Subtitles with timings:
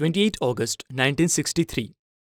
[0.00, 1.82] 28 अगस्त 1963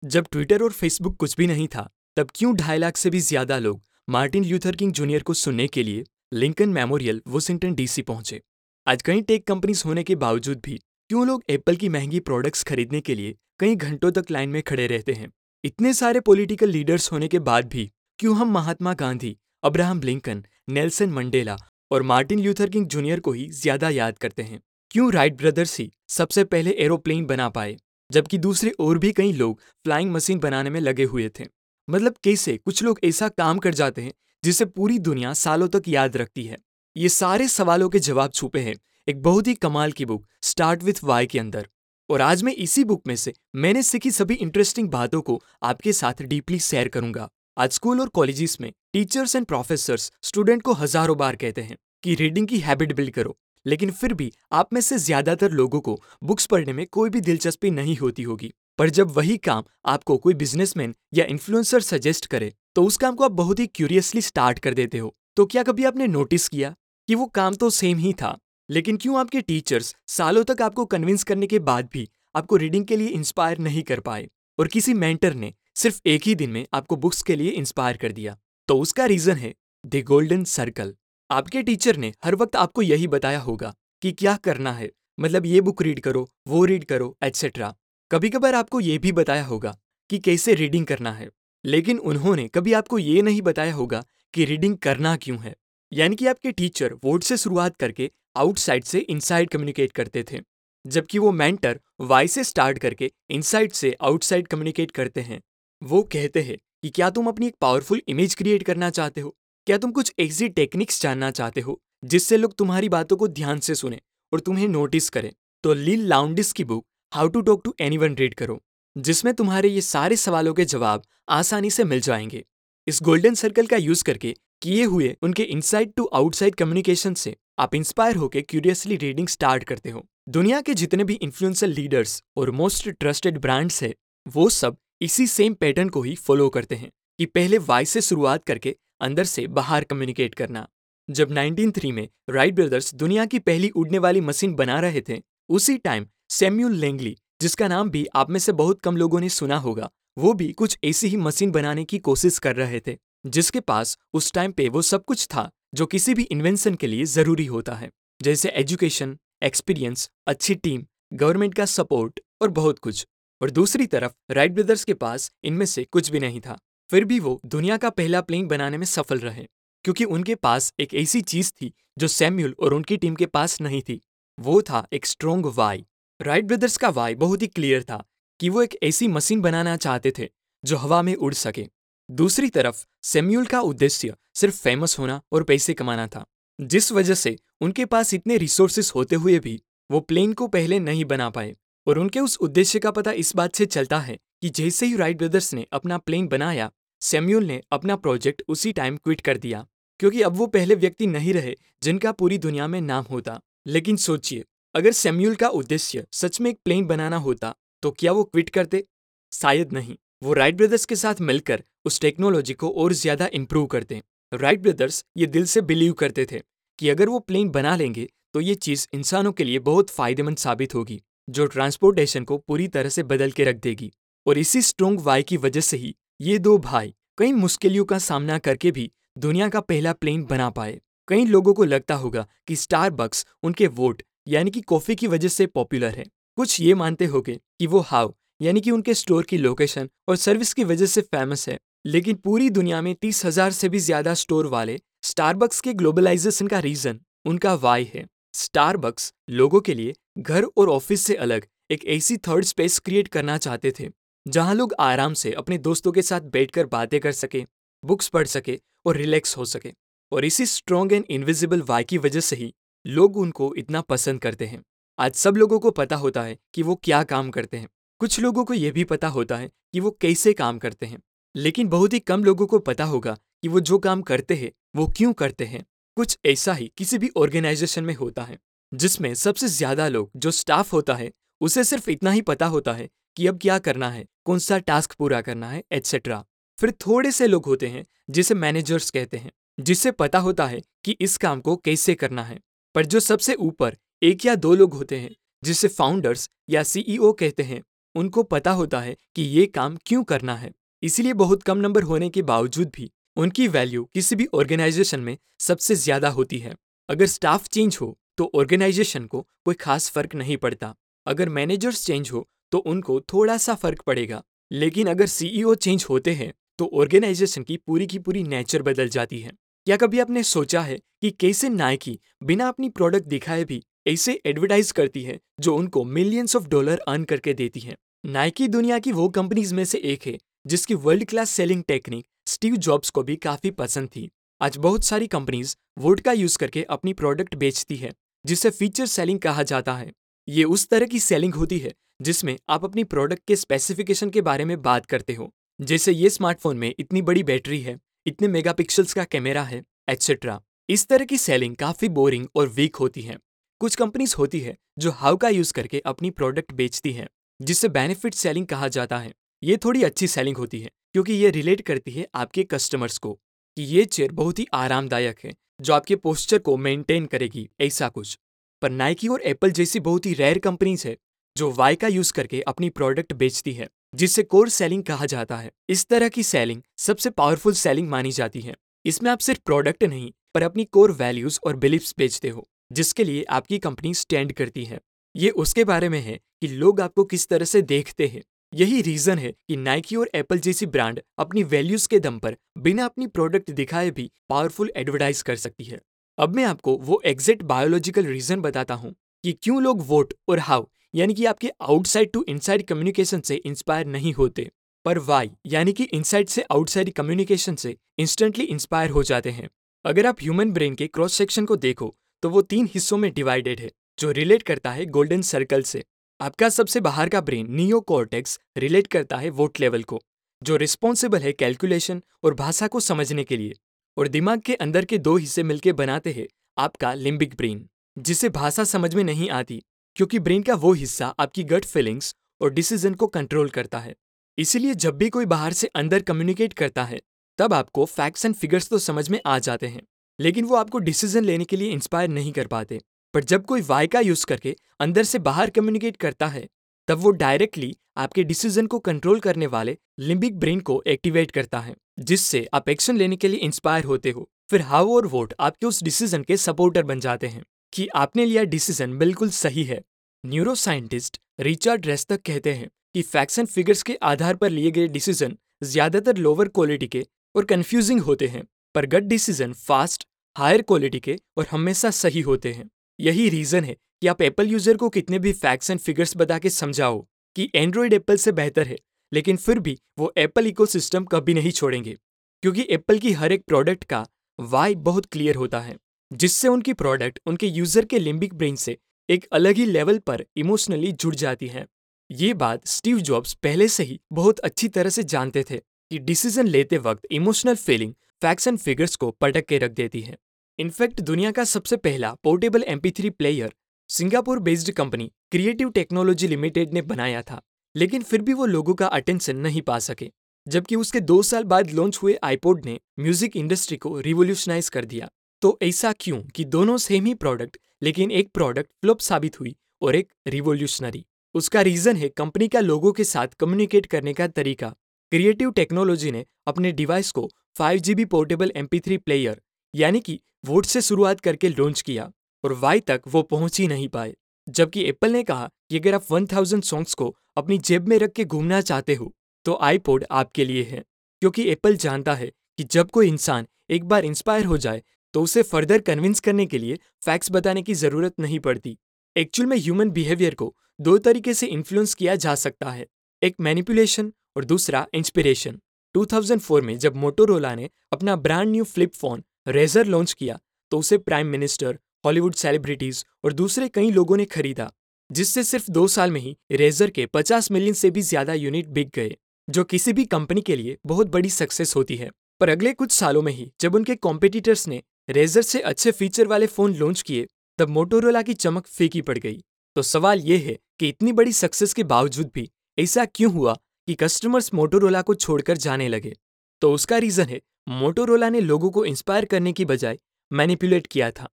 [0.03, 3.59] जब ट्विटर और फेसबुक कुछ भी नहीं था, तब क्यों ढाई लाख से भी ज़्यादा
[3.59, 8.41] लोग मार्टिन ल्यूथर किंग जूनियर को सुनने के लिए लिंकन मेमोरियल, वॉशिंगटन डीसी पहुँचे?
[8.87, 10.77] आज कई टेक कंपनीज़ होने के बावजूद भी
[11.11, 14.87] क्यों लोग एप्पल की महँगी प्रोडक्ट्स खरीदने के लिए कई घंटों तक लाइन में खड़े
[14.87, 15.31] रहते हैं?
[15.65, 21.11] इतने सारे पॉलिटिकल लीडर्स होने के बाद भी क्यों हम Mahatma Gandhi, Abraham Lincoln, Nelson
[21.11, 21.57] Mandela
[21.91, 24.61] और मार्टिन ल्यूथर किंग जूनियर को ही ज़्यादा याद करते हैं?
[24.95, 27.77] क्यों राइट ब्रदर्स ही सबसे पहले एरोप्लेन बना पाए,
[28.11, 31.45] जबकि दूसरे और भी कई लोग फ्लाइंग मशीन बनाने में लगे हुए थे।
[31.89, 34.13] मतलब कैसे कुछ लोग ऐसा काम कर जाते हैं,
[34.43, 36.59] जिसे पूरी दुनिया सालों तक याद रखती है।
[36.97, 38.77] ये सारे सवालों के जवाब छुपे हैं
[39.09, 41.69] एक बहुत ही कमाल की बुक, स्टार्ट विथ वाई के अंदर।
[42.09, 46.23] और आज मैं इसी बुक में से मैंने सीखी सभी इंटरेस्टिंग बातों को आपके साथ
[46.25, 51.37] डीपली शेयर करूँगा। आज स्कूल और कॉलेजेस में टीचर्स एंड प्रोफेसर्स स्टूडेंट को हज़ारों बार
[51.37, 53.37] कहते हैं कि रीडिंग की हैबिट बिल्ड करो।
[53.67, 57.71] लेकिन फिर भी आप में से ज़्यादातर लोगों को बुक्स पढ़ने में कोई भी दिलचस्पी
[57.71, 62.85] नहीं होती होगी। पर जब वही काम आपको कोई बिजनेसमैन या इन्फ्लुएंसर सजेस्ट करे तो
[62.85, 66.07] उस काम को आप बहुत ही क्यूरियसली स्टार्ट कर देते हो। तो क्या कभी आपने
[66.07, 66.75] नोटिस किया
[67.09, 68.37] कि वो काम तो सेम ही था,
[68.69, 72.97] लेकिन क्यों आपके टीचर्स सालों तक आपको कन्विंस करने के बाद भी आपको रीडिंग के
[72.97, 74.29] लिए इंस्पायर नहीं कर पाए?
[74.59, 78.13] और किसी मेंटर ने सिर्फ़ एक ही दिन में आपको बुक्स के लिए इंस्पायर कर
[78.13, 78.37] दिया?
[78.69, 80.95] तो उसका रीजन है द गोल्डन सर्कल
[81.31, 85.61] आपके टीचर ने हर वक्त आपको यही बताया होगा कि क्या करना है। मतलब ये
[85.61, 87.75] बुक रीड करो, वो रीड करो एटसेट्रा
[88.11, 89.77] कभी कभार आपको ये भी बताया होगा
[90.11, 91.29] कि कैसे रीडिंग करना है।
[91.65, 95.55] लेकिन उन्होंने कभी आपको ये नहीं बताया होगा कि रीडिंग करना क्यों है।
[95.93, 100.41] यानी कि आपके टीचर वर्ड से शुरुआत करके आउटसाइड से इनसाइड कम्युनिकेट करते थे।
[100.87, 105.43] जबकि वो मेंटर वाई से स्टार्ट करके इनसाइड से आउटसाइड कम्युनिकेट करते हैं।
[105.83, 109.37] वो कहते हैं कि क्या तुम अपनी एक पावरफुल इमेज क्रिएट करना चाहते हो?
[109.67, 113.75] क्या तुम कुछ ऐसी टेक्निक्स जानना चाहते हो, जिससे लोग तुम्हारी बातों को ध्यान से
[113.75, 114.01] सुने
[114.33, 115.33] और तुम्हें नोटिस करें?
[115.65, 118.63] तो लील लाउंडिस की book how to talk to anyone read करो,
[118.97, 122.45] जिसमें तुम्हारे ये सारे सवालों के जवाब आसानी से मिल जाएँगे।
[122.87, 127.75] इस गोल्डन सर्कल का यूज़ करके किए हुए उनके इनसाइड टू आउटसाइड कम्युनिकेशन से आप
[127.75, 132.89] इंस्पायर होकर क्यूरियसली रीडिंग स्टार्ट करते हो। दुनिया के जितने भी इन्फ्लुएंसर लीडर्स और मोस्ट
[132.91, 133.95] ट्रस्टेड ब्रांड्स है
[134.27, 138.45] वो सब इसी सेम पैटर्न को ही फॉलो करते हैं कि पहले वाई से शुरुआत
[138.45, 140.69] करके अंदर से बाहर कम्युनिकेट करना।
[141.11, 145.79] जब 1903 में राइट ब्रदर्स दुनिया की पहली उड़ने वाली मशीन बना रहे थे, उसी
[145.79, 149.91] टाइम सैम्यूल लेंगली जिसका नाम भी आप में से बहुत कम लोगों ने सुना होगा,
[150.19, 154.33] वो भी कुछ ऐसी ही मशीन बनाने की कोशिश कर रहे थे, जिसके पास उस
[154.33, 157.91] टाइम पे वो सब कुछ था, जो किसी भी इन्वेंशन के लिए ज़रूरी होता है।
[158.23, 163.07] जैसे एजुकेशन एक्सपीरियंस अच्छी टीम गवर्नमेंट का सपोर्ट और बहुत कुछ।
[163.43, 166.59] और दूसरी तरफ़ राइट ब्रदर्स के पास इनमें से कुछ भी नहीं था।
[166.91, 169.47] फिर भी वो दुनिया का पहला प्लेन बनाने में सफल रहे,
[169.85, 173.83] क्योंकि उनके पास एक ऐसी चीज़ थी जो सैम्यूल और उनकी टीम के पास नहीं
[173.83, 174.01] थी।
[174.39, 175.85] वो था एक स्ट्रोंग वाई
[176.21, 178.03] राइट ब्रदर्स का वाई बहुत ही क्लियर था
[178.41, 180.29] कि वो एक ऐसी मशीन बनाना चाहते थे
[180.65, 181.67] जो हवा में उड़ सके।
[182.11, 186.25] दूसरी तरफ़, सैम्यूल का उद्देश्य सिर्फ़ फ़ेमस होना और पैसे कमाना था,
[186.59, 191.05] जिस वजह से उनके पास इतने रिसोर्सेस होते हुए भी वो प्लेन को पहले नहीं
[191.05, 191.55] बना पाए।
[191.87, 195.17] और उनके उस उद्देश्य का पता इस बात से चलता है कि जैसे ही राइट
[195.19, 196.71] ब्रदर्स ने अपना प्लेन बनाया
[197.03, 199.65] सैम्यूल ने अपना प्रोजेक्ट उसी टाइम क्विट कर दिया,
[200.01, 204.45] क्योंकि अब वो पहले व्यक्ति नहीं रहे जिनका पूरी दुनिया में नाम होता। लेकिन सोचिए,
[204.75, 208.85] अगर सैम्यूल का उद्देश्य सच में एक प्लेन बनाना होता तो क्या वो क्विट करते?
[209.33, 214.03] शायद नहीं। वो राइट ब्रदर्स के साथ मिलकर उस टेक्नोलॉजी को और ज़्यादा इंप्रूव करते।
[214.33, 216.43] राइट ब्रदर्स ये दिल से बिलीव करते थे
[216.79, 220.75] कि अगर वो प्लेन बना लेंगे तो ये चीज़ इंसानों के लिए बहुत फ़ायदेमंद साबित
[220.75, 223.93] होगी, जो ट्रांसपोर्टेशन को पूरी तरह से बदल के रख देगी।
[224.27, 228.39] और इसी स्ट्रोंग वाई की वजह से ही ये दो भाई कई मुश्किलों का सामना
[228.39, 233.25] करके भी दुनिया का पहला प्लेन बना पाए। कई लोगों को लगता होगा कि स्टारबक्स
[233.43, 236.05] उनके वोट यानी कि कॉफ़ी की वजह से पॉपुलर है।
[236.39, 240.53] कुछ ये मानते होंगे कि वो हाउ यानी कि उनके स्टोर की लोकेशन और सर्विस
[240.55, 244.47] की वजह से फ़ेमस है। लेकिन पूरी दुनिया में तीस हज़ार से भी ज़्यादा स्टोर
[244.47, 250.69] वाले स्टारबक्स के ग्लोबलाइजेशन का रीजन उनका वाई है। स्टारबक्स लोगों के लिए घर और
[250.71, 253.89] ऑफ़िस से अलग एक ऐसी थर्ड स्पेस क्रिएट करना चाहते थे।
[254.27, 257.45] जहाँ लोग आराम से अपने दोस्तों के साथ बैठकर बातें कर सके,
[257.85, 259.73] बुक्स पढ़ सके और रिलैक्स हो सके।
[260.13, 262.53] और इसी स्ट्रॉन्ग एंड इनविजिबल वाई की वजह से ही
[262.87, 264.63] लोग उनको इतना पसंद करते हैं।
[264.99, 267.69] आज सब लोगों को पता होता है कि वो क्या काम करते हैं।
[268.01, 270.99] कुछ लोगों को यह भी पता होता है कि वो कैसे काम करते हैं।
[271.35, 274.87] लेकिन बहुत ही कम लोगों को पता होगा कि वो जो काम करते हैं, वो
[274.87, 275.65] क्यों करते हैं।
[275.97, 278.39] कुछ ऐसा ही किसी भी ऑर्गेनाइजेशन में होता है,
[278.73, 281.11] जिसमें सबसे ज़्यादा लोग जो स्टाफ होता है,
[281.41, 284.93] उसे सिर्फ़ इतना ही पता होता है कि अब क्या करना है, कौन सा टास्क
[284.93, 286.25] पूरा करना है एटसेट्रा
[286.59, 290.97] फिर थोड़े से लोग होते हैं, जिसे मैनेजर्स कहते हैं, जिससे पता होता है कि
[291.01, 292.39] इस काम को कैसे करना है।
[292.75, 297.43] पर जो सबसे ऊपर, एक या दो लोग होते हैं, जिसे फाउंडर्स या सीईओ कहते
[297.43, 297.63] हैं,
[297.95, 300.53] उनको पता होता है कि ये काम क्यों करना है।
[300.83, 305.75] इसीलिए बहुत कम नंबर होने के बावजूद भी, उनकी वैल्यू किसी भी ऑर्गेनाइजेशन में सबसे
[305.75, 306.55] ज़्यादा होती है।
[306.89, 310.75] अगर स्टाफ चेंज हो तो ऑर्गेनाइजेशन को कोई खास फ़र्क नहीं पड़ता।
[311.07, 316.13] अगर मैनेजर्स चेंज हो तो उनको थोड़ा सा फ़र्क पड़ेगा। लेकिन अगर सीईओ चेंज होते
[316.13, 319.33] हैं तो ऑर्गेनाइजेशन की पूरी की पूरी नेचर बदल जाती है।
[319.67, 324.71] क्या कभी आपने सोचा है कि कैसे नाइकी बिना अपनी प्रोडक्ट दिखाए भी ऐसे एडवर्टाइज
[324.73, 327.77] करती है, जो उनको मिलियंस ऑफ़ डॉलर अर्न करके देती है?
[328.05, 330.17] नाइकी दुनिया की वो कंपनीज़ में से एक है,
[330.47, 334.11] जिसकी world class selling technique Steve Jobs को भी काफ़ी पसंद थी।
[334.41, 337.93] आज बहुत सारी कंपनीज़ वोट का यूज़ करके अपनी प्रोडक्ट बेचती है,
[338.25, 339.93] जिसे फीचर सेलिंग कहा जाता है।
[340.29, 344.45] ये उस तरह की सेलिंग होती है जिसमें आप अपनी प्रोडक्ट के स्पेसिफिकेशन के बारे
[344.45, 345.31] में बात करते हो।
[345.61, 350.87] जैसे ये स्मार्टफ़ोन में इतनी बड़ी बैटरी है, इतने मेगापिक्सल्स का कैमरा है एटसेट्रा इस
[350.87, 353.19] तरह की सेलिंग काफ़ी बोरिंग और वीक होती है।
[353.61, 357.09] कुछ कंपनीज़ होती है, जो हाउ का यूज़ करके अपनी प्रोडक्ट बेचती है
[357.41, 359.13] जिसे बेनिफिट सेलिंग कहा जाता है।
[359.43, 363.63] ये थोड़ी अच्छी सेलिंग होती है, क्योंकि ये रिलेट करती है आपके कस्टमर्स को, कि
[363.63, 368.19] ये चेयर बहुत ही आरामदायक है, जो आपके पोस्चर को मेंटेन करेगी, ऐसा कुछ।
[368.63, 370.97] पर नाइकी और एप्पल जैसी बहुत ही रेयर कंपनीज़ है
[371.37, 375.51] जो वाई का यूज़ करके अपनी प्रोडक्ट बेचती है, जिसे कोर सेलिंग कहा जाता है।
[375.69, 378.55] इस तरह की सेलिंग सबसे पावरफुल सेलिंग मानी जाती है।
[378.85, 383.23] इसमें आप सिर्फ़ प्रोडक्ट नहीं, पर अपनी कोर वैल्यूज़ और बिलीफ्स बेचते हो, जिसके लिए
[383.31, 384.79] आपकी कंपनी स्टैंड करती है।
[385.15, 388.23] ये उसके बारे में है कि लोग आपको किस तरह से देखते हैं।
[388.53, 392.85] यही रीजन है कि नाइकी और एप्पल जैसी ब्रांड अपनी वैल्यूज़ के दम पर बिना
[392.85, 395.81] अपनी प्रोडक्ट दिखाए भी पावरफुल एडवर्टाइज कर सकती है।
[396.19, 398.95] अब मैं आपको वो एग्जैक्ट बायोलॉजिकल रीजन बताता हूँ
[399.25, 400.65] कि क्यों लोग वोट और हाउ
[400.95, 404.51] यानी कि आपके आउटसाइड टू इनसाइड कम्युनिकेशन से इंस्पायर नहीं होते,
[404.87, 409.49] पर वाई यानी कि इनसाइड से आउटसाइड कम्युनिकेशन से इंस्टेंटली इंस्पायर हो जाते हैं।
[409.85, 413.61] अगर आप ह्यूमन ब्रेन के क्रॉस सेक्शन को देखो तो वो तीन हिस्सों में डिवाइडेड
[413.61, 415.83] है, जो रिलेट करता है गोल्डन सर्कल से।
[416.21, 420.01] आपका सबसे बाहर का ब्रेन नियो कॉर्टेक्स रिलेट करता है वोट लेवल को,
[420.43, 423.55] जो रिस्पॉन्सिबल है कैलकुलेशन और भाषा को समझने के लिए।
[423.97, 426.27] और दिमाग के अंदर के दो हिस्से मिलकर बनाते हैं
[426.59, 429.63] आपका लिम्बिक ब्रेन जिसे भाषा समझ में नहीं आती
[429.97, 433.95] क्योंकि ब्रेन का वो हिस्सा आपकी गट फीलिंग्स और डिसीज़न को कंट्रोल करता है।
[434.39, 437.01] इसीलिए जब भी कोई बाहर से अंदर कम्युनिकेट करता है,
[437.39, 439.83] तब आपको फैक्ट्स एंड फिगर्स तो समझ में आ जाते हैं,
[440.19, 442.81] लेकिन वो आपको डिसीज़न लेने के लिए इंस्पायर नहीं कर पाते।
[443.15, 446.47] पर जब कोई वाई का यूज़ करके अंदर से बाहर कम्युनिकेट करता है,
[446.89, 451.75] तब वो डायरेक्टली आपके डिसीज़न को कंट्रोल करने वाले लिम्बिक ब्रेन को एक्टिवेट करता है,
[451.99, 455.83] जिससे आप एक्शन लेने के लिए इंस्पायर होते हो। फिर हाउ और वोट आपके उस
[455.83, 457.45] डिसीज़न के सपोर्टर बन जाते हैं।
[457.75, 459.81] कि आपने लिया डिसीज़न बिल्कुल सही है।
[460.25, 464.87] न्यूरो साइंटिस्ट रिचर्ड रेस्तक कहते हैं कि फैक्ट्स एंड फिगर्स के आधार पर लिए गए
[464.89, 467.05] डिसीज़न ज़्यादातर लोअर क्वालिटी के
[467.35, 468.45] और कंफ्यूजिंग होते हैं,
[468.75, 470.07] पर gut decision fast
[470.37, 474.77] higher quality के और हमेशा सही होते हैं। यही रीजन है कि आप एप्पल यूज़र
[474.77, 477.01] को कितने भी फैक्ट्स एंड फिगर्स बता के समझाओ
[477.37, 478.79] कि एंड्रॉयड एप्पल से बेहतर है,
[479.13, 481.97] लेकिन फिर भी वो एप्पल इकोसिस्टम कभी नहीं छोड़ेंगे,
[482.43, 484.07] क्योंकि एप्पल की हर एक प्रोडक्ट का
[484.39, 485.77] वाई बहुत क्लियर होता है।
[486.11, 488.77] जिससे उनकी प्रोडक्ट उनके यूज़र के लिम्बिक ब्रेन से
[489.09, 491.67] एक अलग ही लेवल पर इमोशनली जुड़ जाती है।
[492.11, 496.47] ये बात स्टीव जॉब्स पहले से ही बहुत अच्छी तरह से जानते थे कि डिसीज़न
[496.47, 497.93] लेते वक्त emotional feeling
[498.23, 500.17] facts and figures को पटक के रख देती है।
[500.59, 503.55] इनफैक्ट दुनिया का सबसे पहला portable MP player
[503.91, 507.41] Singapore based company creative technology limited ने बनाया था,
[507.75, 510.11] लेकिन फिर भी वो लोगों का अटेंशन नहीं पा सके,
[510.47, 515.11] जबकि उसके दो साल बाद लॉन्च हुए आईपोड ने म्यूज़िक इंडस्ट्री को रिवोल्यूशनाइज कर दिया।
[515.45, 519.97] तो ऐसा क्यों कि दोनों सेम ही प्रोडक्ट लेकिन एक प्रोडक्ट फ्लॉप साबित हुई और
[519.97, 524.69] एक रिवोल्यूशनरी उसका रीजन है कंपनी का लोगों के साथ कम्युनिकेट करने का तरीका।
[525.13, 529.41] क्रिएटिव टेक्नोलॉजी ने अपने डिवाइस को 5GB पोर्टेबल MP3 प्लेयर
[529.75, 532.11] यानी कि वोट से शुरुआत करके लॉन्च किया
[532.45, 534.15] और वाई तक वो पहुँच ही नहीं पाए।
[534.47, 538.25] जबकि एप्पल ने कहा कि अगर आप 1000 सॉन्ग्स को अपनी जेब में रख के
[538.25, 539.13] घूमना चाहते हो
[539.47, 540.85] तो आईपोड आपके लिए है,
[541.23, 544.83] क्योंकि एप्पल जानता है कि जब कोई इंसान एक बार इंस्पायर हो जाए
[545.15, 548.77] तो उसे फर्दर कन्विंस करने के लिए फैक्ट्स बताने की ज़रूरत नहीं पड़ती।
[549.17, 552.87] एक्चुअल में ह्यूमन बिहेवियर को दो तरीके से इन्फ्लुएंस किया जा सकता है।
[553.23, 555.59] एक मैनिपुलेशन और दूसरा इंस्पिरेशन
[555.95, 560.39] 2004 में जब मोटोरोला ने अपना brand new flip phone Razr launch किया
[560.73, 564.71] तो उसे प्राइम मिनिस्टर हॉलीवुड सेलिब्रिटीज और दूसरे कई लोगों ने खरीदा,
[565.11, 568.91] जिससे सिर्फ़ दो साल में ही रेजर के 50 मिलियन से भी ज़्यादा यूनिट बिक
[568.95, 569.17] गए,
[569.49, 573.23] जो किसी भी कंपनी के लिए बहुत बड़ी सक्सेस होती है। पर अगले कुछ सालों
[573.23, 577.27] में ही जब उनके कॉम्पिटिटर्स ने रेजर से अच्छे फीचर वाले फ़ोन लॉन्च किए,
[577.59, 579.43] तब मोटोरोला की चमक फीकी पड़ गई।
[579.77, 583.57] तो सवाल यह है कि इतनी बड़ी सक्सेस के बावजूद भी ऐसा क्यों हुआ
[583.89, 586.15] कि कस्टमर्स मोटोरोला को छोड़कर जाने लगे?
[586.63, 589.99] तो उसका रीजन है मोटोरोला ने लोगों को इंस्पायर करने की बजाय
[590.31, 591.29] मैनिपुलेट किया था।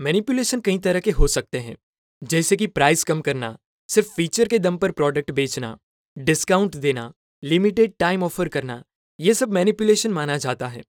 [0.00, 1.76] मैनिपुलेशन कई तरह के हो सकते हैं,
[2.22, 3.56] जैसे कि प्राइस कम करना,
[3.88, 5.78] सिर्फ़ फीचर के दम पर प्रोडक्ट बेचना
[6.16, 7.12] डिस्काउंट देना
[7.42, 8.82] लिमिटेड टाइम ऑफ़र करना,
[9.20, 10.82] ये सब मैनिपुलेशन माना जाता है,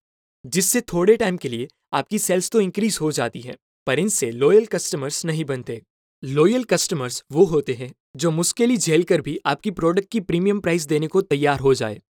[0.46, 3.56] जिससे थोड़े टाइम के लिए आपकी सेल्स तो इंक्रीज हो जाती है,
[3.88, 5.82] पर इनसे लॉयल कस्टमर्स नहीं बनते।
[6.24, 10.86] लॉयल कस्टमर्स वो होते हैं, जो मुश्किल झेल कर भी आपकी प्रोडक्ट की प्रीमियम प्राइस
[10.86, 12.02] देने को तैयार हो जाए।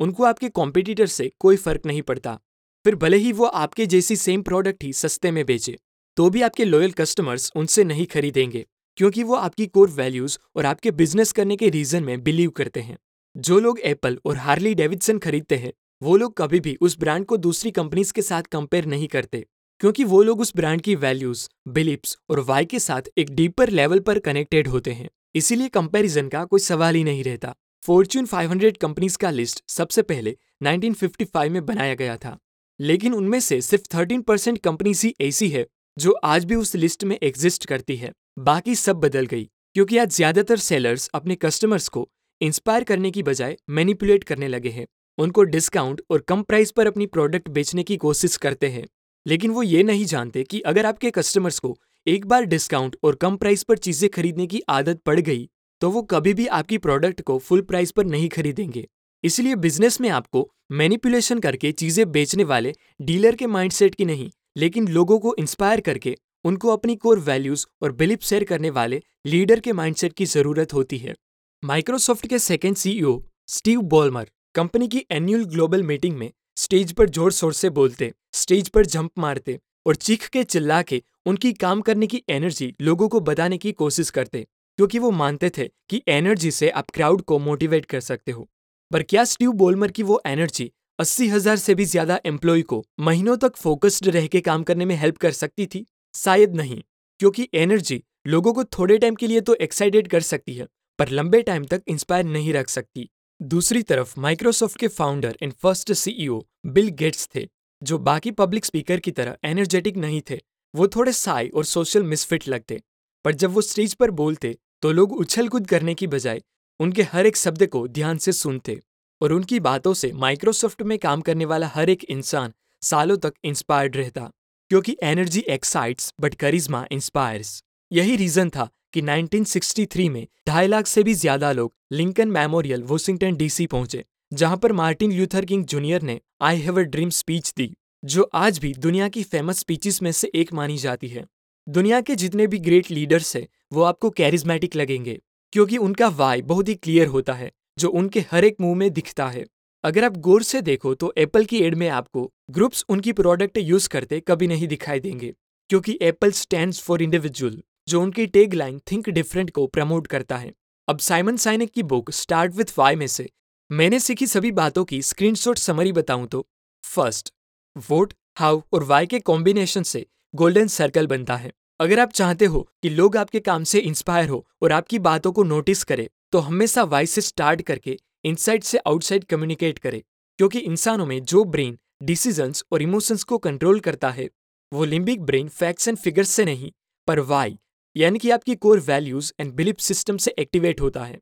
[0.00, 2.38] उनको आपके कॉम्पिटिटर से कोई फ़र्क नहीं पड़ता।
[2.84, 5.78] फिर भले ही वो आपके जैसी सेम प्रोडक्ट ही सस्ते में बेचे
[6.16, 8.64] तो भी आपके लॉयल कस्टमर्स उनसे नहीं खरीदेंगे,
[8.98, 12.98] क्योंकि वो आपकी कोर वैल्यूज़ और आपके बिज़नेस करने के रीजन में बिलीव करते हैं।
[13.36, 17.36] जो लोग एप्पल और हार्ली डेविडसन खरीदते हैं वो लोग कभी भी उस ब्रांड को
[17.36, 19.44] दूसरी कंपनीज़ के साथ कंपेयर नहीं करते,
[19.80, 23.98] क्योंकि वो लोग उस ब्रांड की वैल्यूज़ बिलीव्स और वाई के साथ एक डीपर लेवल
[23.98, 29.18] पर कनेक्टेड होते हैं। इसीलिए कंपैरिजन का कोई सवाल ही नहीं रहता। फॉर्च्यून 500 कंपनीज़
[29.18, 32.36] का लिस्ट सबसे पहले 1955 में बनाया गया था।
[32.80, 35.66] लेकिन उनमें से सिर्फ़ 13 परसेंट कंपनीज़ ही ऐसी है,
[35.96, 39.44] जो आज भी उस लिस्ट में एग्जिस्ट करती है। बाकी सब बदल गई,
[39.74, 42.08] क्योंकि आज ज़्यादातर सेलर्स अपने कस्टमर्स को
[42.40, 44.86] इंस्पायर करने की बजाय मैनिपुलेट करने लगे हैं।
[45.18, 48.86] उनको डिस्काउंट और कम प्राइस पर अपनी प्रोडक्ट बेचने की कोशिश करते हैं।
[49.26, 51.76] लेकिन वो ये नहीं जानते कि अगर आपके कस्टमर्स को
[52.06, 55.48] एक बार डिस्काउंट और कम प्राइस पर चीज़ें खरीदने की आदत पड़ गई
[55.82, 58.86] तो वो कभी भी आपकी प्रोडक्ट को फुल प्राइस पर नहीं खरीदेंगे।
[59.24, 64.88] इसलिए बिज़नेस में आपको मैनिपुलेशन करके चीज़ें बेचने वाले डीलर के माइंडसेट की नहीं, लेकिन
[64.88, 69.72] लोगों को इंस्पायर करके उनको अपनी कोर वैल्यूज़ और बिलीफ शेयर करने वाले लीडर के
[69.72, 71.14] माइंडसेट की ज़रूरत होती है।
[71.62, 77.32] माइक्रोसॉफ्ट के second CEO Steve Ballmer company की एनुअल ग्लोबल मीटिंग में स्टेज पर ज़ोर
[77.32, 82.06] शोर से बोलते स्टेज पर जंप मारते और चीख के चिल्ला के उनकी काम करने
[82.06, 84.46] की एनर्जी लोगों को बताने की कोशिश करते,
[84.78, 88.48] क्योंकि वो मानते थे कि एनर्जी से आप क्राउड को मोटिवेट कर सकते हो।
[88.90, 93.36] पर क्या स्टीव बोलमर की वो एनर्जी अस्सी हज़ार से भी ज़्यादा एम्प्लॉय को महीनों
[93.38, 95.84] तक फोकस्ड रह के काम करने में हेल्प कर सकती थी?
[96.14, 96.82] शायद नहीं,
[97.20, 100.68] क्योंकि एनर्जी लोगों को थोड़े टाइम के लिए तो एक्साइटेड कर सकती है,
[100.98, 103.08] पर लंबे टाइम तक इंस्पायर नहीं रख सकती।
[103.42, 107.46] दूसरी तरफ़ माइक्रोसॉफ्ट के founder and first CEO Bill Gates थे,
[107.82, 110.38] जो बाकी पब्लिक स्पीकर की तरह एनर्जेटिक नहीं थे।
[110.74, 112.80] वो थोड़े साई और सोशल मिसफिट लगते,
[113.24, 116.42] पर जब वो स्टेज पर बोलते तो लोग उछल कूद करने की बजाय
[116.80, 118.80] उनके हर एक शब्द को ध्यान से सुनते
[119.20, 123.96] और उनकी बातों से माइक्रोसॉफ्ट में काम करने वाला हर एक इंसान सालों तक इंस्पायर्ड
[123.96, 124.30] रहता,
[124.70, 131.02] क्योंकि energy excites but charisma inspires यही रीजन था कि 1963 में ढाई लाख से
[131.02, 136.20] भी ज़्यादा लोग लिंकन मेमोरियल, वॉशिंगटन डीसी पहुँचे, जहाँ पर मार्टिन ल्यूथर किंग जूनियर ने
[136.42, 137.70] I have a dream speech दी,
[138.02, 141.24] जो आज भी दुनिया की फ़ेमस स्पीचेस में से एक मानी जाती है।
[141.66, 145.18] दुनिया के जितने भी ग्रेट लीडर्स हैं, वो आपको कैरिज्मेटिक लगेंगे,
[145.52, 149.28] क्योंकि उनका वाई बहुत ही क्लियर होता है, जो उनके हर एक मुँह में दिखता
[149.28, 149.44] है।
[149.84, 153.88] अगर आप गौर से देखो तो एप्पल की एड में आपको ग्रुप्स उनकी प्रोडक्ट यूज़
[153.88, 155.32] करते कभी नहीं दिखाई देंगे,
[155.70, 160.52] क्योंकि एप्पल स्टैंड फॉर इंडिविजुअल। जो उनकी टेग लाइन थिंक डिफरेंट को प्रमोट करता है।
[160.88, 163.28] अब साइमन साइनिक की बुक स्टार्ट विथ वाई में से,
[163.70, 166.46] मैंने सीखी सभी बातों की स्क्रीनशॉट समरी बताऊँ तो
[166.84, 167.32] फ़र्स्ट
[167.76, 172.60] वोट हाउ और वाई के कॉम्बिनेशन से गोल्डन सर्कल बनता है। अगर आप चाहते हो
[172.82, 176.82] कि लोग आपके काम से इंस्पायर हो और आपकी बातों को नोटिस करें तो हमेशा
[176.84, 180.00] वाई से स्टार्ट करके इनसाइड से आउटसाइड कम्युनिकेट करें,
[180.38, 184.28] क्योंकि इंसानों में जो ब्रेन डिसीजंस और इमोशंस को कंट्रोल करता है,
[184.72, 186.70] वो limbic brain facts and figures से नहीं,
[187.08, 187.58] पर वाई
[187.96, 191.18] यानी कि आपकी core values and belief system से एक्टिवेट होता है।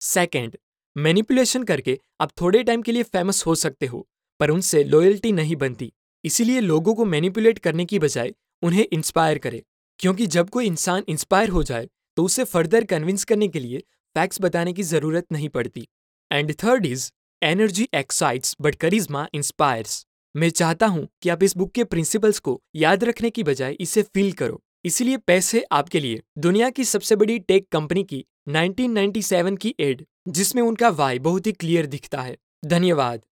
[0.00, 0.56] सेकेंड
[0.96, 4.06] मैनिपुलेशन करके आप थोड़े टाइम के लिए फ़ेमस हो सकते हो,
[4.40, 5.92] पर उनसे लॉयल्टी नहीं बनती।
[6.24, 9.60] इसीलिए लोगों को मैनिपुलेट करने की बजाय उन्हें इंस्पायर करें,
[10.00, 13.78] क्योंकि जब कोई इंसान इंस्पायर हो जाए तो उसे फर्दर कन्विंस करने के लिए
[14.16, 15.86] फैक्ट्स बताने की ज़रूरत नहीं पड़ती।
[16.30, 17.10] And third is
[17.42, 20.04] energy excites but charisma inspires
[20.34, 24.02] मैं चाहता हूँ कि आप इस बुक के प्रिंसिपल्स को याद रखने की बजाय इसे
[24.04, 29.74] फील करो। इसीलिए पैसे आपके लिए। दुनिया की सबसे बड़ी टेक कंपनी की 1997 की
[29.80, 33.20] एड, जिसमें उनका वाई बहुत ही क्लियर दिखता है। धन्यवाद।